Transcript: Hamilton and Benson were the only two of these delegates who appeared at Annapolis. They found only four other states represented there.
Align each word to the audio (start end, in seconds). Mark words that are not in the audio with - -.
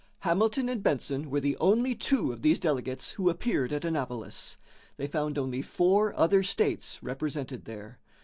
Hamilton 0.21 0.67
and 0.67 0.81
Benson 0.81 1.29
were 1.29 1.39
the 1.39 1.55
only 1.57 1.93
two 1.93 2.33
of 2.33 2.41
these 2.41 2.57
delegates 2.57 3.11
who 3.11 3.29
appeared 3.29 3.71
at 3.71 3.85
Annapolis. 3.85 4.57
They 4.97 5.05
found 5.05 5.37
only 5.37 5.61
four 5.61 6.15
other 6.17 6.41
states 6.41 6.97
represented 7.03 7.65
there. 7.65 7.99